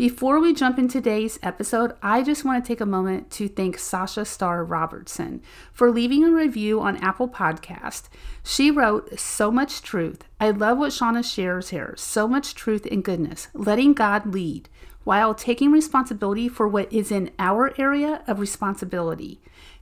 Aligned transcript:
Before 0.00 0.40
we 0.40 0.54
jump 0.54 0.78
into 0.78 0.94
today's 0.94 1.38
episode, 1.42 1.92
I 2.02 2.22
just 2.22 2.42
want 2.42 2.64
to 2.64 2.66
take 2.66 2.80
a 2.80 2.86
moment 2.86 3.30
to 3.32 3.48
thank 3.48 3.76
Sasha 3.76 4.24
Starr 4.24 4.64
Robertson 4.64 5.42
for 5.74 5.90
leaving 5.90 6.24
a 6.24 6.30
review 6.30 6.80
on 6.80 6.96
Apple 7.04 7.28
Podcast. 7.28 8.04
She 8.42 8.70
wrote, 8.70 9.20
So 9.20 9.50
much 9.50 9.82
truth. 9.82 10.24
I 10.40 10.52
love 10.52 10.78
what 10.78 10.92
Shauna 10.92 11.22
shares 11.22 11.68
here. 11.68 11.92
So 11.98 12.26
much 12.26 12.54
truth 12.54 12.86
and 12.90 13.04
goodness. 13.04 13.48
Letting 13.52 13.92
God 13.92 14.32
lead 14.32 14.70
while 15.04 15.34
taking 15.34 15.72
responsibility 15.72 16.48
for 16.48 16.68
what 16.68 16.92
is 16.92 17.10
in 17.10 17.30
our 17.38 17.72
area 17.78 18.22
of 18.26 18.40
responsibility. 18.40 19.40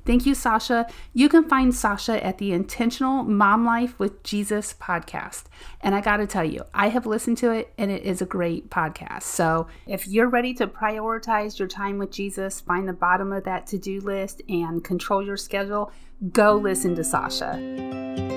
Thank 0.09 0.25
you, 0.25 0.35
Sasha. 0.35 0.87
You 1.13 1.29
can 1.29 1.47
find 1.47 1.75
Sasha 1.75 2.25
at 2.25 2.39
the 2.39 2.53
Intentional 2.53 3.25
Mom 3.25 3.67
Life 3.67 3.99
with 3.99 4.23
Jesus 4.23 4.73
podcast. 4.73 5.45
And 5.83 5.95
I 5.95 6.01
got 6.01 6.17
to 6.17 6.27
tell 6.27 6.45
you, 6.45 6.65
I 6.73 6.89
have 6.89 7.05
listened 7.05 7.37
to 7.39 7.51
it 7.51 7.75
and 7.77 7.91
it 7.91 8.05
is 8.05 8.23
a 8.23 8.27
great 8.27 8.71
podcast. 8.71 9.25
So 9.25 9.67
if 9.87 10.09
you're 10.09 10.31
ready 10.31 10.55
to 10.55 10.67
prioritize 10.67 11.59
your 11.59 11.69
time 11.69 11.99
with 11.99 12.11
Jesus, 12.11 12.61
find 12.61 12.89
the 12.89 12.95
bottom 12.95 13.35
of 13.35 13.45
that 13.45 13.67
to 13.67 13.79
do 13.79 14.01
list 14.01 14.41
and 14.49 14.83
control 14.83 15.23
your 15.23 15.37
schedule, 15.37 15.93
go 16.33 16.57
listen 16.57 16.95
to 16.95 17.05
Sasha. 17.05 18.28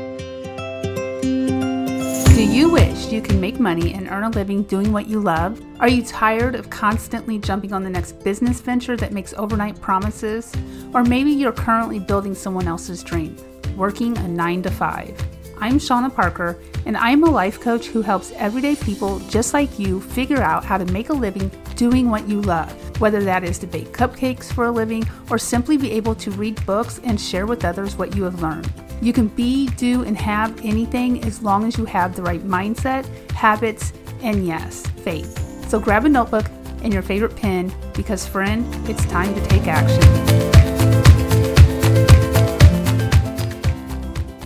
Do 2.34 2.45
you 2.45 2.71
wish 2.71 3.12
you 3.12 3.21
can 3.21 3.41
make 3.41 3.59
money 3.59 3.94
and 3.94 4.08
earn 4.08 4.23
a 4.23 4.30
living 4.30 4.63
doing 4.63 4.94
what 4.94 5.08
you 5.08 5.20
love? 5.20 5.62
Are 5.81 5.90
you 5.90 6.02
tired 6.02 6.55
of 6.55 6.70
constantly 6.70 7.38
jumping 7.38 7.73
on 7.73 7.84
the 7.84 7.90
next 7.90 8.23
business 8.23 8.62
venture 8.62 8.95
that 8.98 9.12
makes 9.12 9.34
overnight 9.34 9.80
promises? 9.81 10.52
Or 10.94 11.04
maybe 11.04 11.30
you're 11.30 11.52
currently 11.52 11.99
building 11.99 12.34
someone 12.34 12.70
else's 12.70 13.04
dream, 13.04 13.35
working 13.76 14.17
a 14.17 14.27
9 14.30 14.63
to 14.63 14.71
5. 14.71 15.21
I'm 15.59 15.73
Shauna 15.73 16.16
Parker, 16.16 16.57
and 16.85 16.95
I'm 16.95 17.23
a 17.23 17.30
life 17.30 17.59
coach 17.59 17.88
who 17.88 18.02
helps 18.02 18.32
everyday 18.32 18.77
people 18.77 19.20
just 19.29 19.54
like 19.54 19.77
you 19.77 19.99
figure 19.99 20.41
out 20.41 20.63
how 20.63 20.77
to 20.77 20.85
make 20.85 21.09
a 21.09 21.13
living 21.13 21.52
doing 21.76 22.09
what 22.09 22.29
you 22.29 22.41
love, 22.41 22.71
whether 23.02 23.23
that 23.26 23.43
is 23.43 23.59
to 23.59 23.68
bake 23.68 23.91
cupcakes 23.91 24.52
for 24.52 24.66
a 24.66 24.71
living 24.71 25.07
or 25.29 25.38
simply 25.38 25.76
be 25.76 25.91
able 25.91 26.15
to 26.15 26.32
read 26.32 26.65
books 26.65 27.02
and 27.04 27.20
share 27.20 27.46
with 27.46 27.65
others 27.65 27.98
what 27.98 28.15
you 28.15 28.24
have 28.24 28.41
learned. 28.41 28.71
You 29.02 29.13
can 29.13 29.30
be, 29.30 29.68
do, 29.70 30.04
and 30.04 30.16
have 30.16 30.63
anything 30.63 31.24
as 31.24 31.41
long 31.41 31.66
as 31.66 31.76
you 31.76 31.85
have 31.85 32.16
the 32.16 32.21
right 32.21 32.44
mindset, 32.44 33.04
habits, 33.32 33.93
and 34.21 34.46
yes, 34.46 34.85
faith. 35.04 35.68
So 35.68 35.80
grab 35.80 36.05
a 36.05 36.10
notebook 36.10 36.46
and 36.84 36.93
your 36.93 37.02
favorite 37.02 37.35
pen 37.35 37.74
because, 37.96 38.27
friend, 38.27 38.63
it's 38.88 39.04
time 39.05 39.34
to 39.34 39.48
take 39.48 39.63
action. 39.66 40.02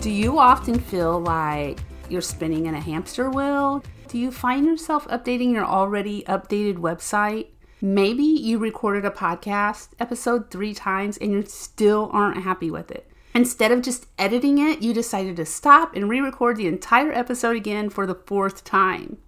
Do 0.00 0.10
you 0.10 0.38
often 0.38 0.78
feel 0.78 1.20
like 1.20 1.78
you're 2.08 2.22
spinning 2.22 2.64
in 2.64 2.74
a 2.74 2.80
hamster 2.80 3.28
wheel? 3.28 3.84
Do 4.08 4.16
you 4.16 4.30
find 4.30 4.64
yourself 4.64 5.06
updating 5.08 5.52
your 5.52 5.66
already 5.66 6.22
updated 6.22 6.76
website? 6.76 7.48
Maybe 7.82 8.22
you 8.22 8.56
recorded 8.56 9.04
a 9.04 9.10
podcast 9.10 9.90
episode 10.00 10.50
three 10.50 10.72
times 10.72 11.18
and 11.18 11.30
you 11.30 11.42
still 11.42 12.08
aren't 12.10 12.42
happy 12.42 12.70
with 12.70 12.90
it. 12.90 13.10
Instead 13.36 13.70
of 13.70 13.82
just 13.82 14.06
editing 14.18 14.56
it, 14.56 14.80
you 14.80 14.94
decided 14.94 15.36
to 15.36 15.44
stop 15.44 15.94
and 15.94 16.08
re 16.08 16.20
record 16.20 16.56
the 16.56 16.66
entire 16.66 17.12
episode 17.12 17.54
again 17.54 17.90
for 17.90 18.06
the 18.06 18.14
fourth 18.14 18.64
time. 18.64 19.18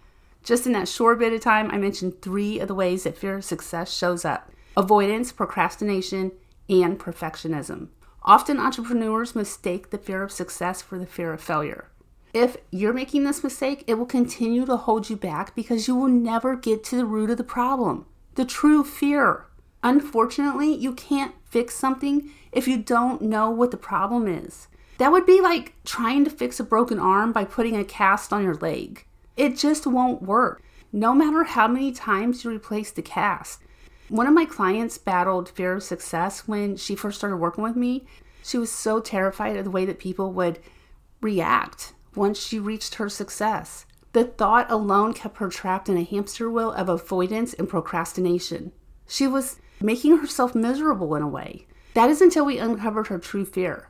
Just 0.42 0.64
in 0.64 0.72
that 0.72 0.88
short 0.88 1.18
bit 1.18 1.34
of 1.34 1.42
time, 1.42 1.70
I 1.70 1.76
mentioned 1.76 2.22
three 2.22 2.58
of 2.58 2.68
the 2.68 2.74
ways 2.74 3.04
that 3.04 3.18
fear 3.18 3.36
of 3.36 3.44
success 3.44 3.94
shows 3.94 4.24
up 4.24 4.50
avoidance, 4.78 5.30
procrastination, 5.30 6.32
and 6.70 6.98
perfectionism. 6.98 7.88
Often 8.22 8.58
entrepreneurs 8.60 9.34
mistake 9.34 9.90
the 9.90 9.98
fear 9.98 10.22
of 10.22 10.32
success 10.32 10.80
for 10.80 10.98
the 10.98 11.04
fear 11.04 11.34
of 11.34 11.42
failure. 11.42 11.90
If 12.32 12.56
you're 12.70 12.94
making 12.94 13.24
this 13.24 13.44
mistake, 13.44 13.84
it 13.86 13.94
will 13.96 14.06
continue 14.06 14.64
to 14.64 14.78
hold 14.78 15.10
you 15.10 15.16
back 15.16 15.54
because 15.54 15.86
you 15.86 15.94
will 15.94 16.08
never 16.08 16.56
get 16.56 16.82
to 16.84 16.96
the 16.96 17.04
root 17.04 17.28
of 17.28 17.36
the 17.36 17.44
problem, 17.44 18.06
the 18.36 18.46
true 18.46 18.84
fear. 18.84 19.47
Unfortunately, 19.82 20.74
you 20.74 20.92
can't 20.92 21.34
fix 21.44 21.74
something 21.74 22.30
if 22.52 22.66
you 22.66 22.78
don't 22.78 23.22
know 23.22 23.50
what 23.50 23.70
the 23.70 23.76
problem 23.76 24.26
is. 24.26 24.68
That 24.98 25.12
would 25.12 25.26
be 25.26 25.40
like 25.40 25.74
trying 25.84 26.24
to 26.24 26.30
fix 26.30 26.58
a 26.58 26.64
broken 26.64 26.98
arm 26.98 27.32
by 27.32 27.44
putting 27.44 27.76
a 27.76 27.84
cast 27.84 28.32
on 28.32 28.42
your 28.42 28.56
leg. 28.56 29.06
It 29.36 29.56
just 29.56 29.86
won't 29.86 30.22
work, 30.22 30.62
no 30.92 31.14
matter 31.14 31.44
how 31.44 31.68
many 31.68 31.92
times 31.92 32.42
you 32.42 32.50
replace 32.50 32.90
the 32.90 33.02
cast. 33.02 33.60
One 34.08 34.26
of 34.26 34.34
my 34.34 34.44
clients 34.44 34.98
battled 34.98 35.50
fear 35.50 35.74
of 35.74 35.82
success 35.84 36.48
when 36.48 36.76
she 36.76 36.96
first 36.96 37.18
started 37.18 37.36
working 37.36 37.62
with 37.62 37.76
me. 37.76 38.06
She 38.42 38.58
was 38.58 38.72
so 38.72 39.00
terrified 39.00 39.56
of 39.56 39.64
the 39.64 39.70
way 39.70 39.84
that 39.84 39.98
people 39.98 40.32
would 40.32 40.58
react 41.20 41.92
once 42.14 42.38
she 42.38 42.58
reached 42.58 42.96
her 42.96 43.08
success. 43.08 43.86
The 44.14 44.24
thought 44.24 44.70
alone 44.70 45.12
kept 45.12 45.36
her 45.36 45.48
trapped 45.48 45.88
in 45.88 45.96
a 45.96 46.02
hamster 46.02 46.50
wheel 46.50 46.72
of 46.72 46.88
avoidance 46.88 47.54
and 47.54 47.68
procrastination. 47.68 48.72
She 49.06 49.26
was 49.26 49.60
making 49.80 50.18
herself 50.18 50.54
miserable 50.54 51.14
in 51.14 51.22
a 51.22 51.28
way. 51.28 51.66
That 51.94 52.10
is 52.10 52.20
until 52.20 52.46
we 52.46 52.58
uncovered 52.58 53.08
her 53.08 53.18
true 53.18 53.44
fear. 53.44 53.88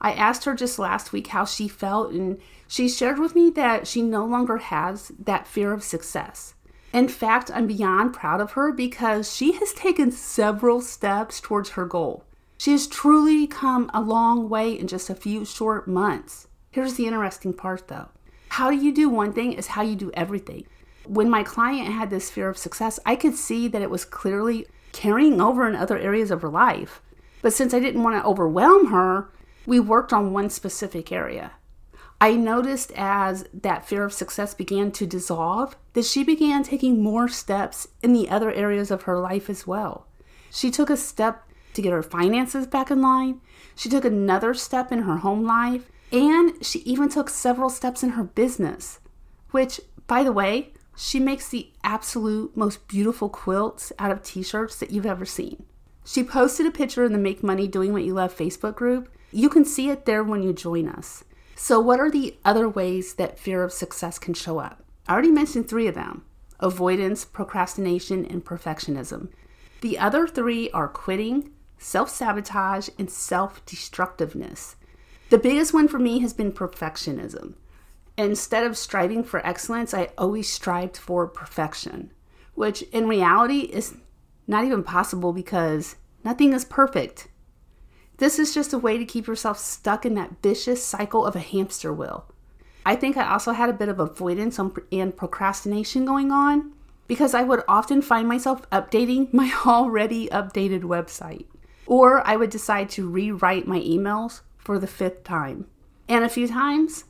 I 0.00 0.12
asked 0.12 0.44
her 0.44 0.54
just 0.54 0.78
last 0.78 1.12
week 1.12 1.28
how 1.28 1.44
she 1.44 1.68
felt, 1.68 2.12
and 2.12 2.38
she 2.68 2.88
shared 2.88 3.18
with 3.18 3.34
me 3.34 3.50
that 3.50 3.86
she 3.86 4.02
no 4.02 4.24
longer 4.24 4.58
has 4.58 5.12
that 5.18 5.46
fear 5.46 5.72
of 5.72 5.82
success. 5.82 6.54
In 6.92 7.08
fact, 7.08 7.50
I'm 7.52 7.66
beyond 7.66 8.14
proud 8.14 8.40
of 8.40 8.52
her 8.52 8.72
because 8.72 9.34
she 9.34 9.52
has 9.52 9.72
taken 9.72 10.10
several 10.10 10.80
steps 10.80 11.40
towards 11.40 11.70
her 11.70 11.86
goal. 11.86 12.24
She 12.58 12.72
has 12.72 12.86
truly 12.86 13.46
come 13.46 13.90
a 13.92 14.00
long 14.00 14.48
way 14.48 14.72
in 14.72 14.86
just 14.86 15.10
a 15.10 15.14
few 15.14 15.44
short 15.44 15.86
months. 15.86 16.48
Here's 16.70 16.94
the 16.94 17.06
interesting 17.06 17.52
part 17.52 17.88
though 17.88 18.08
how 18.50 18.70
you 18.70 18.92
do 18.92 19.08
one 19.10 19.32
thing 19.32 19.52
is 19.52 19.66
how 19.68 19.82
you 19.82 19.96
do 19.96 20.10
everything. 20.14 20.66
When 21.04 21.28
my 21.28 21.42
client 21.42 21.88
had 21.88 22.08
this 22.08 22.30
fear 22.30 22.48
of 22.48 22.56
success, 22.56 22.98
I 23.04 23.16
could 23.16 23.34
see 23.34 23.68
that 23.68 23.82
it 23.82 23.90
was 23.90 24.04
clearly 24.04 24.66
carrying 24.96 25.40
over 25.40 25.68
in 25.68 25.76
other 25.76 25.98
areas 25.98 26.30
of 26.30 26.40
her 26.40 26.48
life. 26.48 27.02
But 27.42 27.52
since 27.52 27.74
I 27.74 27.80
didn't 27.80 28.02
want 28.02 28.16
to 28.16 28.26
overwhelm 28.26 28.86
her, 28.86 29.30
we 29.66 29.78
worked 29.78 30.12
on 30.12 30.32
one 30.32 30.48
specific 30.48 31.12
area. 31.12 31.52
I 32.18 32.34
noticed 32.34 32.92
as 32.96 33.44
that 33.52 33.86
fear 33.86 34.02
of 34.02 34.12
success 34.12 34.54
began 34.54 34.90
to 34.92 35.06
dissolve 35.06 35.76
that 35.92 36.06
she 36.06 36.24
began 36.24 36.62
taking 36.62 37.02
more 37.02 37.28
steps 37.28 37.88
in 38.02 38.14
the 38.14 38.30
other 38.30 38.50
areas 38.50 38.90
of 38.90 39.02
her 39.02 39.20
life 39.20 39.50
as 39.50 39.66
well. 39.66 40.06
She 40.50 40.70
took 40.70 40.88
a 40.88 40.96
step 40.96 41.42
to 41.74 41.82
get 41.82 41.92
her 41.92 42.02
finances 42.02 42.66
back 42.66 42.90
in 42.90 43.02
line, 43.02 43.42
she 43.74 43.90
took 43.90 44.06
another 44.06 44.54
step 44.54 44.90
in 44.90 45.02
her 45.02 45.18
home 45.18 45.44
life, 45.44 45.90
and 46.10 46.64
she 46.64 46.78
even 46.80 47.10
took 47.10 47.28
several 47.28 47.68
steps 47.68 48.02
in 48.02 48.10
her 48.10 48.24
business, 48.24 48.98
which, 49.50 49.78
by 50.06 50.22
the 50.22 50.32
way, 50.32 50.72
she 50.96 51.20
makes 51.20 51.48
the 51.48 51.70
absolute 51.84 52.56
most 52.56 52.88
beautiful 52.88 53.28
quilts 53.28 53.92
out 53.98 54.10
of 54.10 54.22
t 54.22 54.42
shirts 54.42 54.76
that 54.76 54.90
you've 54.90 55.06
ever 55.06 55.26
seen. 55.26 55.64
She 56.04 56.24
posted 56.24 56.66
a 56.66 56.70
picture 56.70 57.04
in 57.04 57.12
the 57.12 57.18
Make 57.18 57.42
Money 57.42 57.68
Doing 57.68 57.92
What 57.92 58.04
You 58.04 58.14
Love 58.14 58.34
Facebook 58.34 58.74
group. 58.74 59.08
You 59.30 59.48
can 59.48 59.64
see 59.64 59.90
it 59.90 60.06
there 60.06 60.24
when 60.24 60.42
you 60.42 60.52
join 60.52 60.88
us. 60.88 61.24
So, 61.54 61.80
what 61.80 62.00
are 62.00 62.10
the 62.10 62.36
other 62.44 62.68
ways 62.68 63.14
that 63.14 63.38
fear 63.38 63.62
of 63.62 63.72
success 63.72 64.18
can 64.18 64.34
show 64.34 64.58
up? 64.58 64.84
I 65.08 65.12
already 65.12 65.30
mentioned 65.30 65.68
three 65.68 65.86
of 65.86 65.94
them 65.94 66.24
avoidance, 66.60 67.24
procrastination, 67.24 68.24
and 68.24 68.44
perfectionism. 68.44 69.28
The 69.82 69.98
other 69.98 70.26
three 70.26 70.70
are 70.70 70.88
quitting, 70.88 71.50
self 71.78 72.08
sabotage, 72.08 72.88
and 72.98 73.10
self 73.10 73.64
destructiveness. 73.66 74.76
The 75.28 75.38
biggest 75.38 75.74
one 75.74 75.88
for 75.88 75.98
me 75.98 76.20
has 76.20 76.32
been 76.32 76.52
perfectionism. 76.52 77.54
Instead 78.18 78.64
of 78.64 78.78
striving 78.78 79.22
for 79.22 79.46
excellence, 79.46 79.92
I 79.92 80.10
always 80.16 80.48
strived 80.48 80.96
for 80.96 81.26
perfection, 81.26 82.12
which 82.54 82.82
in 82.92 83.08
reality 83.08 83.60
is 83.60 83.94
not 84.46 84.64
even 84.64 84.82
possible 84.82 85.32
because 85.32 85.96
nothing 86.24 86.52
is 86.52 86.64
perfect. 86.64 87.28
This 88.18 88.38
is 88.38 88.54
just 88.54 88.72
a 88.72 88.78
way 88.78 88.96
to 88.96 89.04
keep 89.04 89.26
yourself 89.26 89.58
stuck 89.58 90.06
in 90.06 90.14
that 90.14 90.42
vicious 90.42 90.82
cycle 90.82 91.26
of 91.26 91.36
a 91.36 91.40
hamster 91.40 91.92
wheel. 91.92 92.26
I 92.86 92.96
think 92.96 93.16
I 93.16 93.30
also 93.30 93.52
had 93.52 93.68
a 93.68 93.74
bit 93.74 93.88
of 93.90 94.00
avoidance 94.00 94.58
and 94.58 95.16
procrastination 95.16 96.06
going 96.06 96.30
on 96.30 96.72
because 97.08 97.34
I 97.34 97.42
would 97.42 97.62
often 97.68 98.00
find 98.00 98.26
myself 98.28 98.68
updating 98.70 99.32
my 99.34 99.52
already 99.66 100.28
updated 100.28 100.82
website. 100.82 101.46
Or 101.86 102.26
I 102.26 102.36
would 102.36 102.50
decide 102.50 102.88
to 102.90 103.08
rewrite 103.08 103.66
my 103.66 103.80
emails 103.80 104.40
for 104.56 104.78
the 104.78 104.86
fifth 104.86 105.22
time. 105.24 105.66
And 106.08 106.24
a 106.24 106.28
few 106.28 106.48
times, 106.48 107.04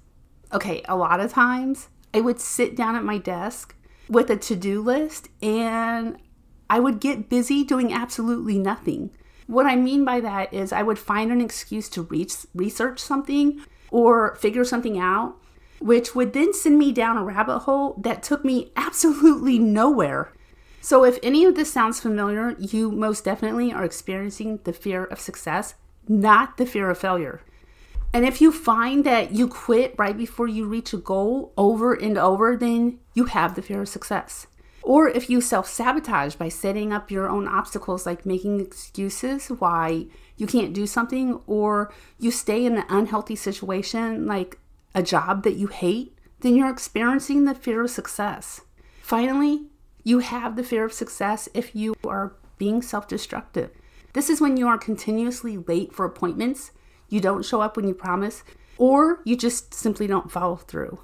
okay, 0.53 0.83
a 0.89 0.97
lot 0.97 1.21
of 1.21 1.33
times, 1.33 1.89
I 2.15 2.21
would 2.21 2.41
sit 2.41 2.77
down 2.77 2.97
at 2.97 3.05
my 3.05 3.19
desk 3.19 3.75
with 4.09 4.31
a 4.31 4.37
to 4.37 4.57
do 4.57 4.81
list 4.81 5.29
and 5.43 6.17
I 6.69 6.81
would 6.81 7.01
get 7.01 7.29
busy 7.29 7.65
doing 7.65 7.93
absolutely 7.93 8.59
nothing. 8.59 9.11
What 9.47 9.67
I 9.67 9.77
mean 9.77 10.05
by 10.05 10.21
that 10.21 10.53
is 10.53 10.73
I 10.73 10.83
would 10.83 10.99
find 10.99 11.31
an 11.31 11.41
excuse 11.41 11.89
to 11.91 12.03
reach, 12.03 12.35
research 12.55 12.99
something 12.99 13.63
or 13.91 14.35
figure 14.37 14.65
something 14.65 14.99
out, 14.99 15.37
which 15.79 16.15
would 16.15 16.33
then 16.33 16.53
send 16.53 16.79
me 16.79 16.91
down 16.93 17.17
a 17.17 17.25
rabbit 17.25 17.61
hole 17.61 17.95
that 17.99 18.23
took 18.23 18.45
me 18.45 18.73
absolutely 18.77 19.59
nowhere. 19.59 20.33
So, 20.81 21.05
if 21.05 21.19
any 21.23 21.45
of 21.45 21.57
this 21.57 21.73
sounds 21.73 22.01
familiar, 22.01 22.55
you 22.59 22.93
most 22.93 23.25
definitely 23.25 23.73
are 23.73 23.85
experiencing 23.85 24.61
the 24.63 24.73
fear 24.73 25.05
of 25.05 25.19
success, 25.19 25.75
not 26.07 26.59
the 26.59 26.67
fear 26.67 26.91
of 26.91 26.99
failure. 26.99 27.41
And 28.17 28.25
if 28.25 28.41
you 28.41 28.51
find 28.51 29.05
that 29.05 29.33
you 29.33 29.47
quit 29.47 29.95
right 29.99 30.17
before 30.17 30.49
you 30.49 30.65
reach 30.65 30.95
a 30.95 30.97
goal 30.97 31.53
over 31.59 31.93
and 31.93 32.17
over, 32.17 32.57
then 32.57 32.99
you 33.13 33.27
have 33.27 33.55
the 33.55 33.61
fear 33.61 33.83
of 33.83 33.91
success. 33.91 34.47
Or 34.83 35.07
if 35.07 35.29
you 35.29 35.43
self 35.43 35.69
sabotage 35.69 36.35
by 36.37 36.49
setting 36.49 36.95
up 36.95 37.11
your 37.11 37.29
own 37.29 37.47
obstacles, 37.47 38.07
like 38.07 38.25
making 38.25 38.59
excuses 38.59 39.49
why 39.49 40.07
you 40.39 40.47
can't 40.47 40.73
do 40.73 40.87
something, 40.87 41.43
or 41.47 41.93
you 42.19 42.31
stay 42.31 42.65
in 42.65 42.79
an 42.79 42.87
unhealthy 42.89 43.37
situation, 43.37 44.27
like 44.27 44.61
a 44.95 45.03
job 45.03 45.43
that 45.43 45.57
you 45.57 45.67
hate, 45.67 46.17
then 46.41 46.57
you're 46.57 46.71
experiencing 46.71 47.45
the 47.45 47.55
fear 47.55 47.85
of 47.85 47.91
success. 47.91 48.63
Finally, 49.03 49.67
you 50.05 50.21
have 50.21 50.57
the 50.57 50.65
fear 50.65 50.87
of 50.87 50.93
success 50.95 51.51
if 51.53 51.77
you 51.77 51.95
are 52.03 52.35
being 52.57 52.81
self 52.81 53.07
destructive. 53.09 53.73
This 54.15 54.31
is 54.31 54.41
when 54.41 54.57
you 54.57 54.67
are 54.69 54.79
continuously 54.79 55.59
late 55.59 55.93
for 55.93 56.07
appointments, 56.07 56.71
you 57.09 57.21
don't 57.21 57.45
show 57.45 57.61
up 57.61 57.77
when 57.77 57.89
you 57.89 57.95
promise, 57.95 58.43
or 58.79 59.21
you 59.25 59.37
just 59.37 59.75
simply 59.75 60.07
don't 60.07 60.31
follow 60.31 60.57
through. 60.57 61.01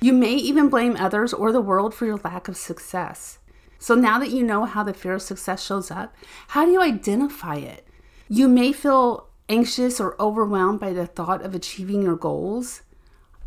You 0.00 0.12
may 0.12 0.34
even 0.34 0.68
blame 0.68 0.96
others 0.96 1.32
or 1.32 1.52
the 1.52 1.60
world 1.60 1.94
for 1.94 2.06
your 2.06 2.18
lack 2.24 2.48
of 2.48 2.56
success. 2.56 3.38
So 3.78 3.94
now 3.94 4.18
that 4.18 4.30
you 4.30 4.42
know 4.42 4.64
how 4.64 4.82
the 4.82 4.94
fear 4.94 5.14
of 5.14 5.22
success 5.22 5.64
shows 5.64 5.90
up, 5.90 6.14
how 6.48 6.64
do 6.64 6.72
you 6.72 6.80
identify 6.80 7.56
it? 7.56 7.86
You 8.28 8.48
may 8.48 8.72
feel 8.72 9.28
anxious 9.48 10.00
or 10.00 10.20
overwhelmed 10.20 10.80
by 10.80 10.92
the 10.92 11.06
thought 11.06 11.42
of 11.44 11.54
achieving 11.54 12.02
your 12.02 12.16
goals. 12.16 12.82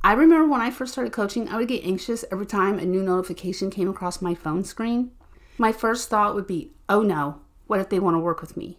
I 0.04 0.14
remember 0.14 0.48
when 0.48 0.62
I 0.62 0.72
first 0.72 0.92
started 0.92 1.14
coaching, 1.14 1.50
I 1.50 1.58
would 1.58 1.68
get 1.68 1.84
anxious 1.84 2.24
every 2.32 2.46
time 2.46 2.78
a 2.78 2.86
new 2.86 3.02
notification 3.02 3.72
came 3.72 3.90
across 3.90 4.22
my 4.22 4.36
phone 4.36 4.64
screen. 4.64 5.12
My 5.58 5.72
first 5.72 6.10
thought 6.10 6.36
would 6.36 6.48
be, 6.48 6.74
oh 6.88 7.02
no, 7.02 7.42
what 7.68 7.80
if 7.80 7.90
they 7.90 8.00
want 8.00 8.16
to 8.16 8.20
work 8.20 8.42
with 8.42 8.56
me? 8.56 8.78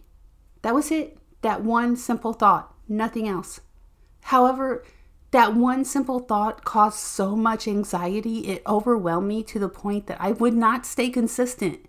That 0.61 0.73
was 0.73 0.91
it. 0.91 1.17
That 1.41 1.63
one 1.63 1.95
simple 1.95 2.33
thought, 2.33 2.73
nothing 2.89 3.27
else. 3.27 3.61
However, 4.21 4.83
that 5.31 5.55
one 5.55 5.83
simple 5.83 6.19
thought 6.19 6.63
caused 6.63 6.99
so 6.99 7.35
much 7.35 7.67
anxiety, 7.67 8.47
it 8.47 8.63
overwhelmed 8.65 9.27
me 9.27 9.43
to 9.43 9.59
the 9.59 9.69
point 9.69 10.07
that 10.07 10.21
I 10.21 10.31
would 10.31 10.53
not 10.53 10.85
stay 10.85 11.09
consistent. 11.09 11.85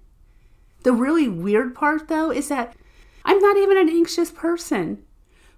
The 0.83 0.93
really 0.93 1.29
weird 1.29 1.75
part, 1.75 2.09
though, 2.09 2.31
is 2.31 2.49
that 2.49 2.77
I'm 3.25 3.39
not 3.39 3.56
even 3.56 3.77
an 3.77 3.89
anxious 3.89 4.31
person, 4.31 5.05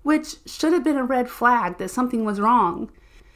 which 0.02 0.36
should 0.46 0.72
have 0.72 0.84
been 0.84 0.96
a 0.96 1.04
red 1.04 1.30
flag 1.30 1.78
that 1.78 1.90
something 1.90 2.24
was 2.24 2.40
wrong. 2.40 2.90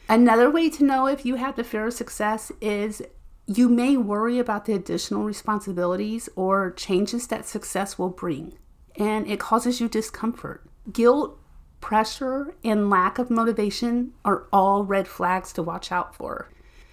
Another 0.07 0.51
way 0.51 0.69
to 0.69 0.83
know 0.83 1.07
if 1.07 1.25
you 1.25 1.35
have 1.35 1.55
the 1.55 1.63
fear 1.63 1.87
of 1.87 1.93
success 1.93 2.51
is 2.61 3.01
you 3.47 3.69
may 3.69 3.97
worry 3.97 4.39
about 4.39 4.65
the 4.65 4.73
additional 4.73 5.23
responsibilities 5.23 6.29
or 6.35 6.71
changes 6.71 7.27
that 7.27 7.45
success 7.45 7.97
will 7.97 8.09
bring, 8.09 8.53
and 8.95 9.27
it 9.27 9.39
causes 9.39 9.79
you 9.79 9.87
discomfort. 9.87 10.67
Guilt 10.91 11.39
pressure 11.85 12.55
and 12.63 12.89
lack 12.89 13.19
of 13.19 13.29
motivation 13.29 14.11
are 14.25 14.47
all 14.51 14.83
red 14.83 15.07
flags 15.07 15.53
to 15.53 15.61
watch 15.61 15.91
out 15.91 16.15
for. 16.15 16.49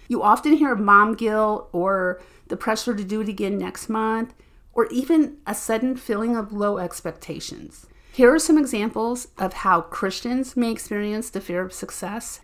You 0.07 0.21
often 0.21 0.53
hear 0.53 0.71
of 0.71 0.79
mom 0.79 1.15
guilt 1.15 1.67
or 1.71 2.21
the 2.49 2.55
pressure 2.55 2.95
to 2.95 3.03
do 3.03 3.21
it 3.21 3.27
again 3.27 3.57
next 3.57 3.89
month, 3.89 4.35
or 4.71 4.85
even 4.91 5.37
a 5.47 5.55
sudden 5.55 5.97
feeling 5.97 6.35
of 6.35 6.53
low 6.53 6.77
expectations. 6.77 7.87
Here 8.11 8.31
are 8.31 8.37
some 8.37 8.55
examples 8.55 9.29
of 9.39 9.53
how 9.53 9.81
Christians 9.81 10.55
may 10.55 10.69
experience 10.69 11.31
the 11.31 11.41
fear 11.41 11.63
of 11.63 11.73
success. 11.73 12.41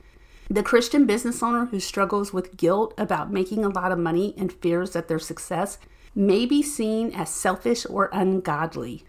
The 0.50 0.64
Christian 0.64 1.06
business 1.06 1.44
owner 1.44 1.68
who 1.68 1.80
struggles 1.80 2.34
with 2.34 2.58
guilt 2.58 2.96
about 2.98 3.32
making 3.32 3.64
a 3.64 3.70
lot 3.70 3.92
of 3.92 4.00
money 4.00 4.34
and 4.40 4.52
fears 4.52 4.94
that 4.94 5.08
their 5.08 5.20
success 5.20 5.78
may 6.16 6.48
be 6.48 6.64
seen 6.64 7.12
as 7.14 7.30
selfish 7.30 7.86
or 7.88 8.10
ungodly. 8.12 9.04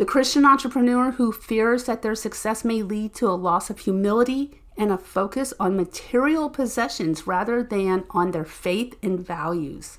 The 0.00 0.06
Christian 0.06 0.46
entrepreneur 0.46 1.10
who 1.10 1.30
fears 1.30 1.84
that 1.84 2.00
their 2.00 2.14
success 2.14 2.64
may 2.64 2.82
lead 2.82 3.12
to 3.16 3.28
a 3.28 3.36
loss 3.36 3.68
of 3.68 3.80
humility 3.80 4.58
and 4.74 4.90
a 4.90 4.96
focus 4.96 5.52
on 5.60 5.76
material 5.76 6.48
possessions 6.48 7.26
rather 7.26 7.62
than 7.62 8.04
on 8.08 8.30
their 8.30 8.46
faith 8.46 8.96
and 9.02 9.20
values. 9.20 9.98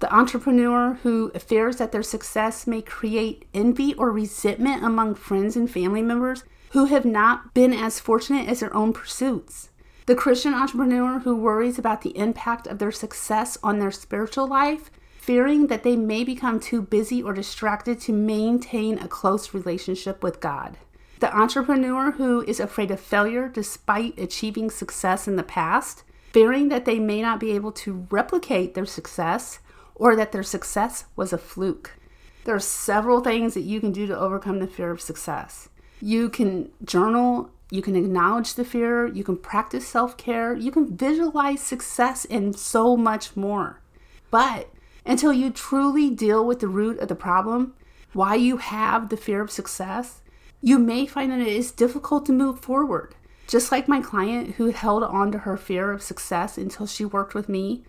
The 0.00 0.14
entrepreneur 0.14 0.98
who 1.02 1.30
fears 1.30 1.76
that 1.76 1.92
their 1.92 2.02
success 2.02 2.66
may 2.66 2.82
create 2.82 3.46
envy 3.54 3.94
or 3.94 4.12
resentment 4.12 4.84
among 4.84 5.14
friends 5.14 5.56
and 5.56 5.70
family 5.70 6.02
members 6.02 6.44
who 6.72 6.84
have 6.84 7.06
not 7.06 7.54
been 7.54 7.72
as 7.72 8.00
fortunate 8.00 8.50
as 8.50 8.60
their 8.60 8.76
own 8.76 8.92
pursuits. 8.92 9.70
The 10.04 10.14
Christian 10.14 10.52
entrepreneur 10.52 11.20
who 11.20 11.34
worries 11.34 11.78
about 11.78 12.02
the 12.02 12.14
impact 12.18 12.66
of 12.66 12.80
their 12.80 12.92
success 12.92 13.56
on 13.62 13.78
their 13.78 13.92
spiritual 13.92 14.46
life 14.46 14.90
fearing 15.28 15.66
that 15.66 15.82
they 15.82 15.94
may 15.94 16.24
become 16.24 16.58
too 16.58 16.80
busy 16.80 17.22
or 17.22 17.34
distracted 17.34 18.00
to 18.00 18.14
maintain 18.14 18.98
a 18.98 19.06
close 19.06 19.52
relationship 19.52 20.22
with 20.22 20.40
God. 20.40 20.78
The 21.20 21.36
entrepreneur 21.36 22.12
who 22.12 22.40
is 22.44 22.58
afraid 22.58 22.90
of 22.90 22.98
failure 22.98 23.46
despite 23.46 24.18
achieving 24.18 24.70
success 24.70 25.28
in 25.28 25.36
the 25.36 25.42
past, 25.42 26.02
fearing 26.32 26.70
that 26.70 26.86
they 26.86 26.98
may 26.98 27.20
not 27.20 27.40
be 27.40 27.52
able 27.52 27.72
to 27.72 28.06
replicate 28.10 28.72
their 28.72 28.86
success 28.86 29.58
or 29.94 30.16
that 30.16 30.32
their 30.32 30.42
success 30.42 31.04
was 31.14 31.30
a 31.30 31.36
fluke. 31.36 31.98
There 32.44 32.54
are 32.54 32.58
several 32.58 33.20
things 33.20 33.52
that 33.52 33.68
you 33.68 33.80
can 33.80 33.92
do 33.92 34.06
to 34.06 34.18
overcome 34.18 34.60
the 34.60 34.66
fear 34.66 34.90
of 34.90 35.02
success. 35.02 35.68
You 36.00 36.30
can 36.30 36.70
journal, 36.82 37.50
you 37.70 37.82
can 37.82 37.96
acknowledge 37.96 38.54
the 38.54 38.64
fear, 38.64 39.06
you 39.06 39.24
can 39.24 39.36
practice 39.36 39.86
self 39.86 40.16
care, 40.16 40.54
you 40.54 40.70
can 40.70 40.96
visualize 40.96 41.60
success, 41.60 42.24
and 42.30 42.56
so 42.56 42.96
much 42.96 43.36
more. 43.36 43.82
But 44.30 44.70
until 45.08 45.32
you 45.32 45.50
truly 45.50 46.10
deal 46.10 46.46
with 46.46 46.60
the 46.60 46.68
root 46.68 46.98
of 47.00 47.08
the 47.08 47.14
problem, 47.16 47.74
why 48.12 48.34
you 48.34 48.58
have 48.58 49.08
the 49.08 49.16
fear 49.16 49.40
of 49.40 49.50
success, 49.50 50.20
you 50.60 50.78
may 50.78 51.06
find 51.06 51.32
that 51.32 51.40
it 51.40 51.48
is 51.48 51.72
difficult 51.72 52.26
to 52.26 52.32
move 52.32 52.60
forward. 52.60 53.14
Just 53.46 53.72
like 53.72 53.88
my 53.88 54.02
client 54.02 54.56
who 54.56 54.70
held 54.70 55.02
on 55.02 55.32
to 55.32 55.38
her 55.38 55.56
fear 55.56 55.90
of 55.90 56.02
success 56.02 56.58
until 56.58 56.86
she 56.86 57.06
worked 57.06 57.34
with 57.34 57.48
me, 57.48 57.84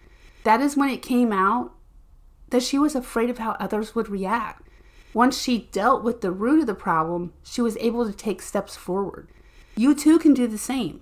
that 0.46 0.62
is 0.62 0.78
when 0.78 0.90
it 0.90 1.02
came 1.02 1.34
out 1.34 1.74
that 2.52 2.64
she 2.64 2.80
was 2.80 2.96
afraid 2.96 3.30
of 3.30 3.38
how 3.38 3.52
others 3.60 3.94
would 3.94 4.08
react. 4.08 4.66
Once 5.14 5.38
she 5.40 5.68
dealt 5.74 6.04
with 6.04 6.22
the 6.22 6.32
root 6.32 6.62
of 6.62 6.68
the 6.68 6.74
problem, 6.74 7.34
she 7.44 7.62
was 7.62 7.76
able 7.78 8.06
to 8.06 8.14
take 8.14 8.42
steps 8.42 8.78
forward. 8.78 9.28
You 9.76 9.94
too 9.94 10.20
can 10.20 10.34
do 10.34 10.48
the 10.48 10.58
same. 10.58 11.02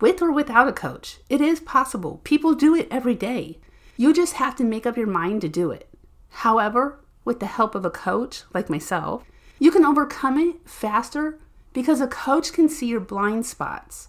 With 0.00 0.20
or 0.20 0.32
without 0.32 0.66
a 0.66 0.72
coach, 0.72 1.18
it 1.28 1.40
is 1.40 1.60
possible. 1.60 2.20
People 2.24 2.54
do 2.54 2.74
it 2.74 2.88
every 2.90 3.14
day. 3.14 3.58
You 3.96 4.12
just 4.12 4.34
have 4.34 4.56
to 4.56 4.64
make 4.64 4.86
up 4.86 4.96
your 4.96 5.06
mind 5.06 5.40
to 5.40 5.48
do 5.48 5.70
it. 5.70 5.88
However, 6.28 7.00
with 7.24 7.40
the 7.40 7.46
help 7.46 7.74
of 7.74 7.84
a 7.84 7.90
coach 7.90 8.42
like 8.52 8.68
myself, 8.68 9.24
you 9.58 9.70
can 9.70 9.84
overcome 9.84 10.38
it 10.38 10.68
faster 10.68 11.38
because 11.72 12.00
a 12.00 12.06
coach 12.06 12.52
can 12.52 12.68
see 12.68 12.86
your 12.86 13.00
blind 13.00 13.46
spots. 13.46 14.08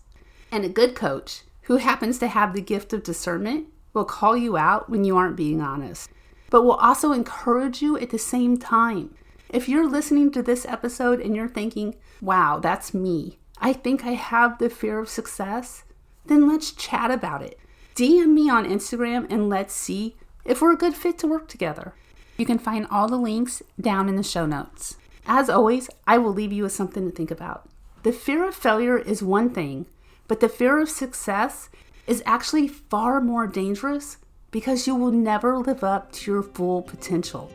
And 0.51 0.65
a 0.65 0.69
good 0.69 0.95
coach 0.95 1.41
who 1.63 1.77
happens 1.77 2.19
to 2.19 2.27
have 2.27 2.53
the 2.53 2.61
gift 2.61 2.93
of 2.93 3.03
discernment 3.03 3.67
will 3.93 4.05
call 4.05 4.37
you 4.37 4.57
out 4.57 4.89
when 4.89 5.03
you 5.03 5.17
aren't 5.17 5.35
being 5.35 5.61
honest, 5.61 6.09
but 6.49 6.63
will 6.63 6.73
also 6.73 7.11
encourage 7.11 7.81
you 7.81 7.97
at 7.97 8.09
the 8.09 8.19
same 8.19 8.57
time. 8.57 9.15
If 9.49 9.69
you're 9.69 9.89
listening 9.89 10.31
to 10.31 10.43
this 10.43 10.65
episode 10.65 11.21
and 11.21 11.35
you're 11.35 11.47
thinking, 11.47 11.95
wow, 12.21 12.59
that's 12.59 12.93
me, 12.93 13.37
I 13.59 13.73
think 13.73 14.05
I 14.05 14.11
have 14.11 14.59
the 14.59 14.69
fear 14.69 14.99
of 14.99 15.09
success, 15.09 15.83
then 16.25 16.47
let's 16.47 16.71
chat 16.71 17.09
about 17.09 17.41
it. 17.41 17.57
DM 17.97 18.33
me 18.33 18.47
on 18.47 18.69
Instagram 18.69 19.25
and 19.27 19.49
let's 19.49 19.73
see 19.73 20.15
if 20.45 20.61
we're 20.61 20.73
a 20.73 20.77
good 20.77 20.93
fit 20.93 21.17
to 21.17 21.25
work 21.25 21.47
together. 21.47 21.95
You 22.37 22.45
can 22.45 22.59
find 22.59 22.85
all 22.91 23.07
the 23.07 23.17
links 23.17 23.63
down 23.81 24.07
in 24.07 24.15
the 24.15 24.21
show 24.21 24.45
notes. 24.45 24.97
As 25.25 25.49
always, 25.49 25.89
I 26.05 26.19
will 26.19 26.31
leave 26.31 26.53
you 26.53 26.61
with 26.61 26.73
something 26.73 27.09
to 27.09 27.15
think 27.15 27.31
about. 27.31 27.67
The 28.03 28.11
fear 28.11 28.47
of 28.47 28.53
failure 28.53 28.99
is 28.99 29.23
one 29.23 29.49
thing, 29.49 29.87
but 30.27 30.41
the 30.41 30.47
fear 30.47 30.79
of 30.79 30.89
success 30.89 31.69
is 32.05 32.21
actually 32.23 32.67
far 32.67 33.19
more 33.19 33.47
dangerous 33.47 34.17
because 34.51 34.85
you 34.85 34.93
will 34.93 35.11
never 35.11 35.57
live 35.57 35.83
up 35.83 36.11
to 36.11 36.31
your 36.31 36.43
full 36.43 36.83
potential. 36.83 37.51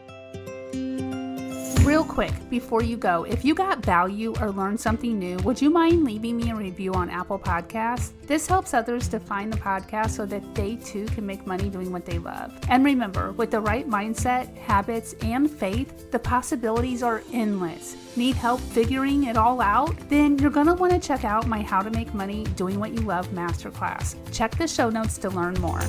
Real 1.84 2.04
quick, 2.04 2.32
before 2.48 2.84
you 2.84 2.96
go, 2.96 3.24
if 3.24 3.44
you 3.44 3.56
got 3.56 3.84
value 3.84 4.32
or 4.40 4.52
learned 4.52 4.78
something 4.78 5.18
new, 5.18 5.36
would 5.38 5.60
you 5.60 5.68
mind 5.68 6.04
leaving 6.04 6.36
me 6.36 6.50
a 6.50 6.54
review 6.54 6.94
on 6.94 7.10
Apple 7.10 7.40
Podcasts? 7.40 8.12
This 8.24 8.46
helps 8.46 8.72
others 8.72 9.08
to 9.08 9.18
find 9.18 9.52
the 9.52 9.56
podcast 9.56 10.10
so 10.10 10.24
that 10.26 10.54
they 10.54 10.76
too 10.76 11.06
can 11.06 11.26
make 11.26 11.44
money 11.44 11.68
doing 11.68 11.90
what 11.90 12.06
they 12.06 12.20
love. 12.20 12.56
And 12.68 12.84
remember, 12.84 13.32
with 13.32 13.50
the 13.50 13.60
right 13.60 13.88
mindset, 13.88 14.56
habits, 14.58 15.16
and 15.22 15.50
faith, 15.50 16.12
the 16.12 16.20
possibilities 16.20 17.02
are 17.02 17.24
endless. 17.32 17.96
Need 18.16 18.36
help 18.36 18.60
figuring 18.60 19.24
it 19.24 19.36
all 19.36 19.60
out? 19.60 19.96
Then 20.08 20.38
you're 20.38 20.52
going 20.52 20.68
to 20.68 20.74
want 20.74 20.92
to 20.92 21.00
check 21.00 21.24
out 21.24 21.48
my 21.48 21.62
How 21.62 21.82
to 21.82 21.90
Make 21.90 22.14
Money 22.14 22.44
Doing 22.54 22.78
What 22.78 22.92
You 22.92 23.00
Love 23.00 23.26
masterclass. 23.30 24.14
Check 24.32 24.56
the 24.56 24.68
show 24.68 24.88
notes 24.88 25.18
to 25.18 25.30
learn 25.30 25.54
more. 25.54 25.80